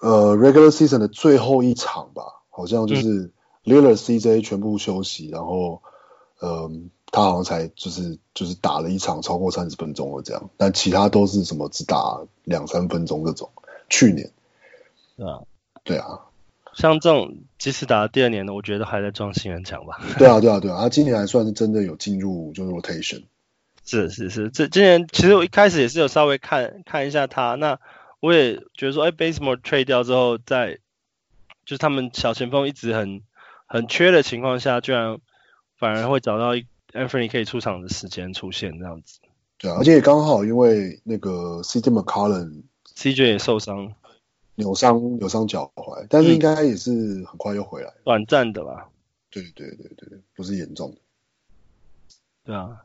[0.01, 3.31] 呃 regular season 的最后一场吧，好像就是
[3.63, 5.89] Lillard CJ 全部休息，然后嗯。
[6.43, 6.69] 呃
[7.11, 13.49] 他好像才就是就是打了一场超过三十分钟了这样，但其他都是什么只打两三分钟这种。
[13.89, 14.31] 去年，
[15.15, 15.39] 对啊，
[15.83, 16.19] 对啊，
[16.73, 20.01] 像这种即使打了第二年的，我觉得还在撞新人墙吧。
[20.17, 23.23] 对啊，对啊，对啊，他今年还算是真的有进入就是 rotation。
[23.85, 27.79] 是是是，这今年其实我一开始也是有稍微看看一下他，那
[28.21, 30.79] 我也觉得说，哎，Basemore trade 掉之后，在
[31.65, 33.21] 就是他们小前锋一直很
[33.67, 35.19] 很缺的情况下，居然
[35.83, 36.65] 反而会找到一。
[36.93, 39.19] Anthony 可以出场的时间出现这样子，
[39.57, 43.95] 对啊，而且也刚好因为那个 CJ McCollum，CJ 也受伤，
[44.53, 46.91] 扭伤扭伤脚踝，但是应该也是
[47.25, 48.89] 很快又回来，短暂的吧？
[49.31, 50.97] 对对对对，不是严重的。
[52.45, 52.83] 对啊，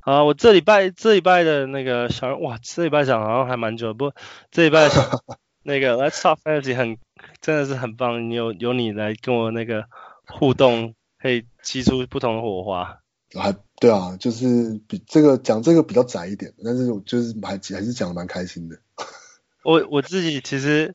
[0.00, 4.16] 好，我这礼拜这礼拜的那个小人，哇，这礼拜讲好像还蛮久的，不过
[4.50, 4.88] 这礼拜
[5.62, 6.98] 那个 Let's Talk Fantasy 很
[7.40, 9.84] 真的是很棒，你有有你来跟我那个
[10.26, 13.00] 互动，可以激出不同的火花。
[13.34, 18.78] 还对啊，就是比这个讲这个比较窄一点，但是我就是还还是讲的蛮开心的。
[19.64, 20.94] 我我自己其实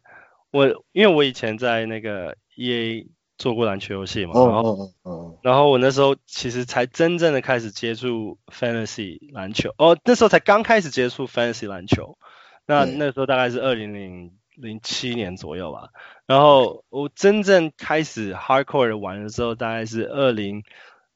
[0.52, 12.18] 我因为我以前在那个 EA 做过篮球游戏嘛，然后、哦哦哦、然后我那时候其实才真正的开始接触 Fantasy 篮球，哦，那时候才刚开始接触 Fantasy 篮球，
[12.66, 15.90] 那那时候大概是二零零零七年左右吧，
[16.26, 20.64] 然后我真正开始 Hardcore 玩的时候，大概是二零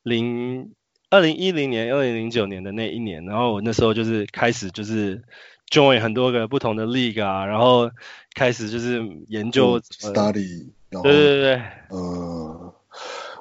[0.03, 0.71] 零。
[1.09, 5.21] 二零一零年、二零零九年的那一年，然后我那时候就是开始就是
[5.69, 7.91] join 很多个不同的 league 啊，然后
[8.33, 12.73] 开始就是研究 study，然后对对对，呃，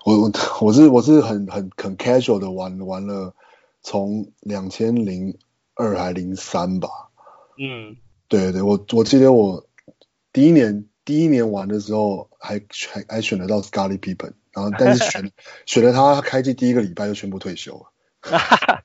[0.05, 3.35] 我我我是我是很很很 casual 的玩玩了，
[3.81, 5.38] 从两千零
[5.75, 6.91] 二还零三吧，
[7.57, 7.97] 嗯，
[8.29, 9.65] 对对，我我记得我
[10.33, 14.33] 第一年第一年玩的时候还还还选得到 Scottie Pippen。
[14.53, 15.33] 然后，但是选
[15.64, 18.83] 选了他，开季第一个礼拜就宣布退休了。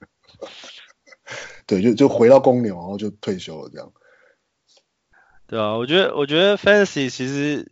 [1.68, 3.92] 对，就就回到公牛，然后就退休了这样。
[5.46, 7.70] 对啊，我觉得我觉得 Fantasy 其实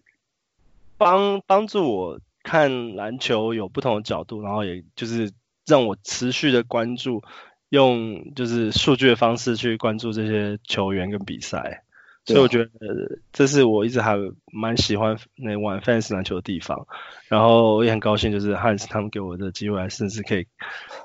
[0.98, 5.32] 帮帮助我看篮球有不同的角度，然后也就是
[5.66, 7.24] 让我持续的关注，
[7.70, 11.85] 用就是数据的方式去关注这些球员跟比赛。
[12.26, 12.70] 所以我觉得
[13.32, 14.16] 这是我一直还
[14.52, 16.88] 蛮喜欢那玩 Fantasy 篮球的地方，
[17.28, 20.48] 然后我也很高兴，就是 Hans 他们给我的机会，甚至可以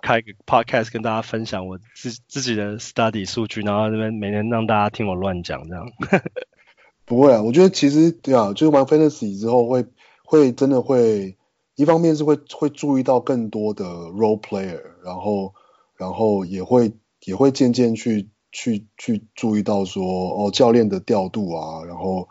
[0.01, 5.91] 开一个 Podcast 跟大家分享我自自己的 Study 数据，然后这边每天让大家听我乱讲这样。
[7.05, 9.85] 不会啊，我觉得其实对啊，就是玩 Fantasy 之后会
[10.25, 11.37] 会真的会，
[11.77, 15.55] 一方面是会会注意到更多的 Role Player，然后
[15.97, 16.93] 然后也会
[17.25, 18.31] 也会渐渐去。
[18.53, 22.29] 去去注意到说哦，教练的调度啊，然后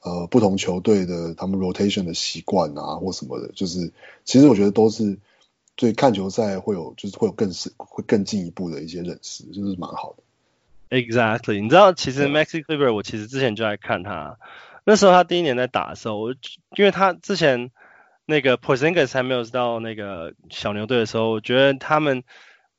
[0.00, 3.92] 呃不同球队的他们 rotation 的习惯啊或什么的，就是
[4.24, 5.18] 其实我觉得都是
[5.74, 10.22] 对看球赛会有就是会有更深会更进一步的一些认识，就是蛮好的。
[10.96, 14.38] Exactly，你知道其实 Maxi Kleber 我其实之前就在看他，
[14.84, 16.34] 那时候他第一年在打的时候，我
[16.76, 17.70] 因为他之前
[18.26, 22.24] 那个 Porzingis 还没有到那个小牛队的时候，我觉得他们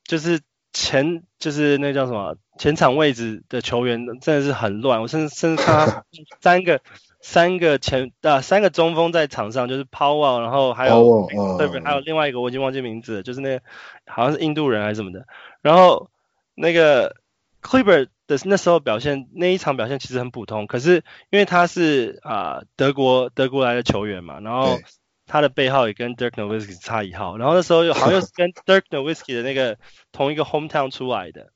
[0.04, 0.42] 就是。
[0.74, 6.04] 前就是那叫什么前场位置的球员真的是很乱，我甚至甚至看他
[6.42, 6.82] 三个
[7.22, 11.82] 三个前啊三个中锋在场上，就是 Powell，然后还有对不对？
[11.82, 13.64] 还有另外一个我已经忘记名字了，就是那个
[14.08, 15.26] 好像是印度人还是什么的。
[15.62, 16.10] 然后
[16.56, 17.16] 那个
[17.62, 24.80] Kleber 的那时候表现，那一场表现其实很普通，可是因为他是啊、呃、德国德国来的球员嘛，然后。
[25.26, 29.78] 他的背号也跟 Dirk Nowitzki 差一号，然后那时候又好像又是跟 Dirk Nowitzki 的那个
[30.12, 31.52] 同一个 hometown 出来的，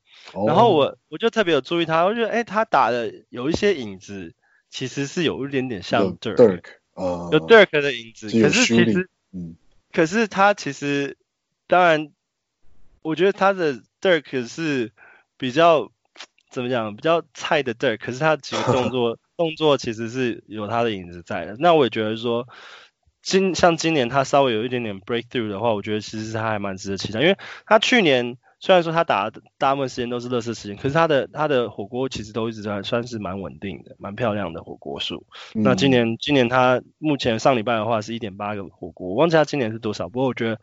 [0.46, 4.34] 然后我我就特别有注意他，我觉得哎，他打的有一些影子，
[4.70, 6.62] 其实是有一点点像 Dirk，
[7.30, 9.54] 有 Dirk 的影子，可是其实，嗯，
[9.92, 11.18] 可是他其实，
[11.66, 12.10] 当然，
[13.02, 14.92] 我觉得他的 Dirk 是
[15.36, 15.90] 比较
[16.50, 22.48] 怎么讲，比较菜的 Dirk，可是他几个动作 动作其实是有他的影子在的，那我也觉得说。
[23.28, 27.36] 今像今年他稍微有一点点 breakthrough 的话，我觉得其实他还蛮值得期待，因为
[27.66, 35.26] 他去年虽然说他打的大部分时间都是垃圾时间，可是他的他的火锅其实都一直在算是蛮稳定的，蛮漂亮的火锅数。
[35.54, 40.58] 嗯、那今年今年他目前上礼拜的话是一点八个火锅，我忘记他今年是多少，不过我觉得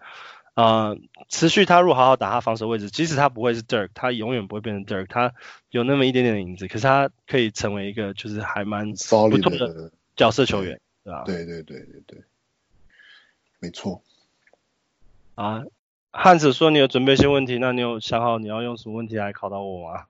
[0.55, 0.97] 啊、呃，
[1.29, 5.33] 持续他如果好好打他防守位置，即使他不会是 Dirk，他永远不会变成 Dirk，他
[5.69, 8.95] 有那么一点点的影子，可是他可以成为一个就是还蛮不
[9.37, 11.23] 错的角色球员，对吧？
[11.27, 12.23] 对对对对对。
[13.59, 14.01] 没错，
[15.35, 15.63] 啊，
[16.11, 20.05] 汉子说你有准备一些问题，那你有想好你要用什么问题来考到我吗？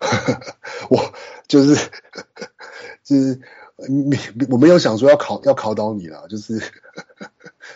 [0.90, 1.14] 我
[1.48, 1.90] 就是
[3.02, 3.40] 就是
[3.88, 4.18] 没
[4.50, 6.60] 我没有想说要考要考倒你啦，就是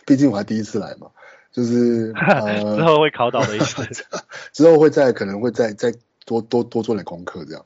[0.05, 1.11] 毕竟我还第一次来嘛，
[1.53, 3.83] 就是、 呃、之后会考倒的意思，
[4.53, 5.95] 之后会再可能会再再
[6.27, 7.64] 多多多做点功课这样，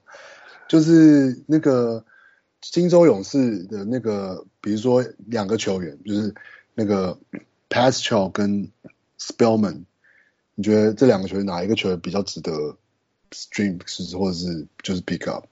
[0.68, 2.04] 就是那个
[2.60, 6.34] 金州勇士的那个，比如说两个球员就是。
[6.78, 7.18] 那个
[7.68, 8.70] Pascal 跟
[9.18, 9.86] Spellman，
[10.54, 12.52] 你觉得这两个球员哪一个球员比较值得
[13.32, 15.46] stream 是或者是就是 pick up？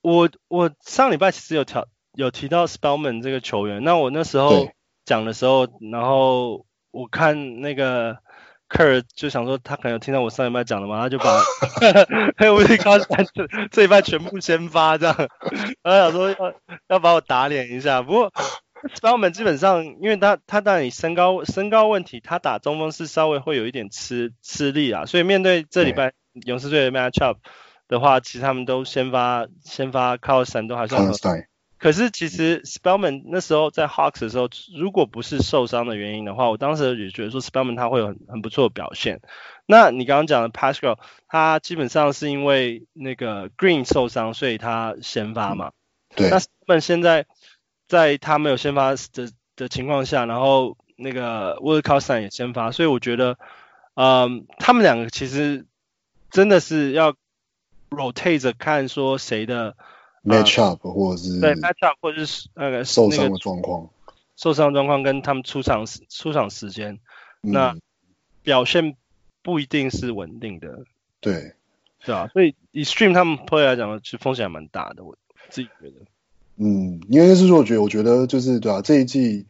[0.00, 4.68] 我我上礼拜其实有调有提到 Spellman 这个球员，那我那时候
[5.04, 8.18] 讲的时候，然后我看那个
[8.68, 11.40] Kurt 就想说他可能有听到我上礼拜讲的嘛，他就把
[12.36, 15.16] 还有 Willie Cauley 这这礼拜全部先发这样，
[15.84, 16.54] 然后想说要
[16.88, 18.32] 要把我打脸一下，不过。
[18.94, 26.12] Spellman 基本上，因为他他当然以身高身高问题，他打中锋是稍微会有一点吃吃力啊，所以面对这礼拜
[26.44, 27.36] 勇士队的 matchup
[27.88, 31.02] 的话，其实他们都先发先发靠闪都还算。
[31.78, 39.20] 可是其实 Spellman 那时候在 Hawks 的时候，如果不是受伤的原因的话，我当时也觉得说 Spellman 他会有很很不错的表现。
[39.66, 45.72] 那你刚刚讲的 Pascal，他基本上是因为那个 Green 受伤，所以他先发嘛。
[46.14, 46.28] 对。
[46.28, 47.24] 那 Spellman 现在。
[47.86, 53.38] 在他没有先发的的情况下，然后那个 Willie Cauley-Stein 也先发，所以我觉得，
[53.94, 55.66] 嗯，他们两个其实
[56.30, 57.14] 真的是要
[57.90, 59.76] rotate 着看说谁的
[60.24, 63.88] matchup、呃、或者是对 matchup 或者是那个受伤的状况，
[64.36, 66.98] 受伤状况跟他们出场出场时间，
[67.42, 67.76] 嗯、那
[68.42, 68.96] 表现
[69.42, 70.84] 不一定是稳定的，
[71.20, 71.54] 对，
[72.04, 72.28] 对啊？
[72.32, 75.16] 所以以 stream 他们 play 来讲，其实风险还蛮大的，我
[75.50, 76.00] 自己觉得。
[76.56, 79.46] 嗯，因为是说，我觉得，我觉得就是对啊，这一季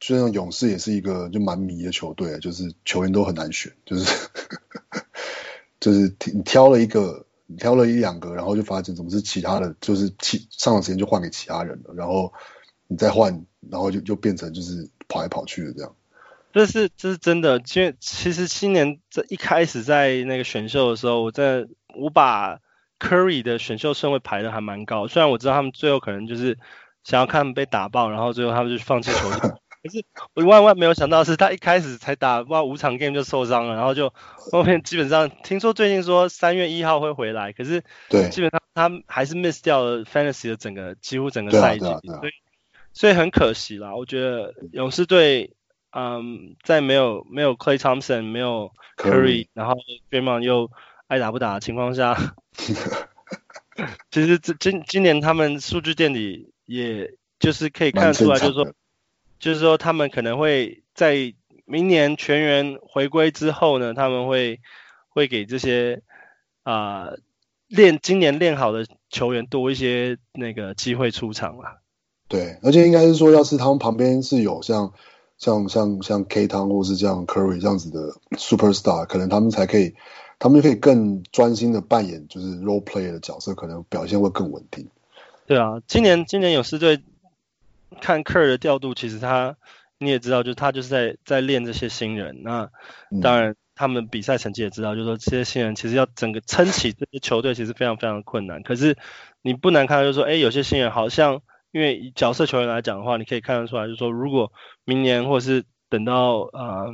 [0.00, 4.28] 就像勇士也是一个就蛮迷的球队，就是球员都很难选，就是
[5.78, 7.26] 就是你挑了一个，
[7.58, 12.32] 挑了一两个，然后就发现怎么是其他的，就是其上场时间就换给其他人了，然后
[12.88, 15.94] 你再换，然后就就变成就是跑来跑去的这样。
[16.52, 22.60] 这是这是真的，因为其实今年这一开始在那个选秀的时候，我在我把。
[22.98, 26.58] Curry 的选秀顺位排的还蛮高，虽然我知道他们最后可能就是
[27.04, 29.50] 想要看被打爆，然后最后他们就放弃球队。
[29.80, 34.12] 可是我万万没有想到是他一开始才打不到五场 game 就受伤了，然后就
[34.50, 42.30] 后面基本上听说最近说三月一号会回来，可是对，基本上他还是 miss 掉了 Fantasy 的整个几乎整个赛季，所以
[42.92, 43.94] 所以很可惜啦。
[43.94, 45.52] 我觉得勇士队
[45.92, 49.76] 嗯，在没有没有 Clay Thompson 没有 Curry，然后
[50.10, 50.70] Draymond 又
[51.08, 52.36] 爱打不打的情况下。
[54.10, 58.72] 其实这今今年他们数据店里，也就是可以看得出来，就是说，
[59.38, 61.34] 就是说他们可能会在
[61.64, 64.60] 明年全员回归之后呢，他们会
[65.08, 66.02] 会给这些
[66.64, 67.10] 啊
[67.68, 71.80] 练、呃、今年练好的球员多一些那个机会出场了。
[72.26, 74.92] 对，而且应该是说，要是他们旁边是有像
[75.38, 79.94] 像像像 K 汤或是这样 Curry 这样子的 Superstar，可能他们才可以，
[80.38, 84.88] 他们就可以更专心的扮演就是 Role Player 的角色，可能表现会更稳定。
[85.46, 87.00] 对啊，今年今年勇士队
[88.00, 89.56] 看 Curry 的调度，其实他
[89.98, 92.42] 你也知道，就是他就是在在练这些新人。
[92.42, 92.70] 那
[93.22, 98.62] 当然，他们比赛成绩也知道，就是说这些新人其实要整个撑起这些球队，其实非常非常困难。
[98.62, 98.96] 可是
[99.42, 101.40] 你不难看到，就是说，哎，有些新人好像。
[101.70, 104.50] 因为以角色球员来讲的话，你可以看得出来，就是说，如果
[104.86, 106.86] 明年或者是等到呃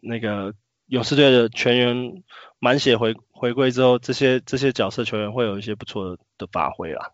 [0.00, 0.54] 那个
[0.92, 2.22] 勇士队的全员
[2.58, 7.12] 满血回回归之后，这些这些角色球员会有一些不错的的发挥啊。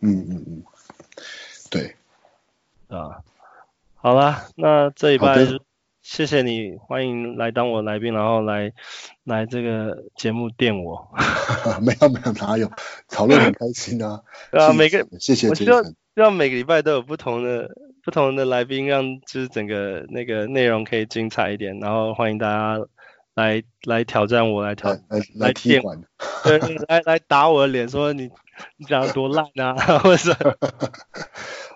[0.00, 0.62] 嗯嗯嗯，
[1.70, 1.96] 对，
[2.88, 3.22] 啊，
[3.94, 5.62] 好啦，那这一拜就
[6.00, 8.72] 谢谢你，欢迎来当我来宾，然后来
[9.22, 11.10] 来这个节目电我。
[11.82, 12.72] 没有没有哪有，
[13.06, 14.22] 讨论很开心啊。
[14.50, 15.94] 啊，每个谢谢杰森。
[16.14, 21.78] 希望每个礼拜都有不同的不同的来宾，让就是整个那个内容可以精彩一点。
[21.78, 22.84] 然后欢迎大家
[23.34, 26.02] 来来挑战我，来挑来来踢馆，
[26.44, 28.30] 对，来来打我的脸，说你
[28.76, 30.34] 你讲的多烂啊， 或者是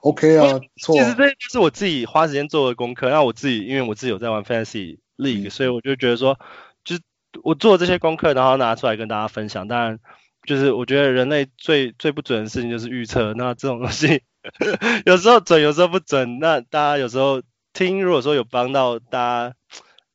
[0.03, 0.97] OK 啊，错。
[0.97, 3.09] 其实这就是我自己花时间做的功课。
[3.11, 6.39] 那我自己因为我自己有在玩 Fantasy League，、嗯、所以我就觉得说，
[6.85, 7.03] 就是
[7.45, 9.69] 我做这些功课，然后拿出来跟大家分享。
[9.69, 9.99] 当然。
[10.47, 14.23] 就是我觉得人类最最不准的事情就是预测，那这种东西
[15.07, 16.39] 有时候准，有时候不准。
[16.39, 17.43] 那大家有时候
[17.73, 19.55] 听，如果说有帮到大家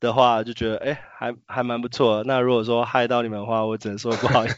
[0.00, 2.22] 的话，就觉得哎，还还蛮不错。
[2.24, 4.56] 那如果说害到你们的话，我只能说不好意思。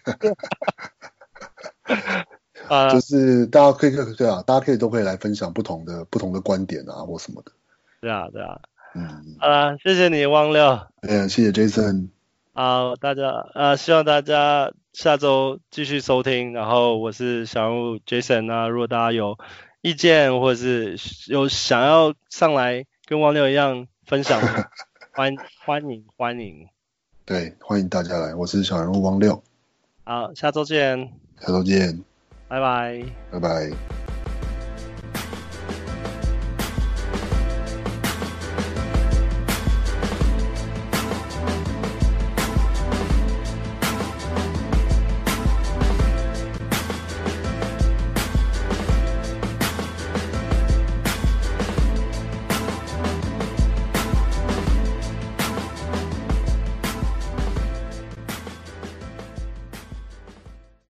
[2.68, 7.53] 啊，就是大家可以对啊，大家可以都可以来分享不同的不同的观点啊，或什么的。
[8.01, 8.59] 对啊，对啊。
[8.95, 9.37] 嗯。
[9.39, 10.81] 好啦，谢谢你，汪六。
[11.03, 12.09] 嗯，谢谢 Jason。
[12.53, 14.72] 好，大家啊，希望大家。
[14.95, 18.69] 下周继续收听，然后我是小人物 Jason 啊。
[18.69, 19.37] 如果大家有
[19.83, 24.41] 意见或者是有想要上来跟汪六一样分享，
[25.13, 25.35] 欢
[25.65, 26.69] 欢迎欢迎。
[27.25, 29.43] 对，欢迎大家来，我是小人物汪六。
[30.05, 31.13] 好，下周见。
[31.41, 32.05] 下周见。
[32.47, 33.03] 拜拜。
[33.33, 34.04] 拜拜。